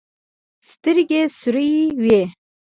[0.69, 1.69] سترګې سورې
[2.03, 2.21] وې.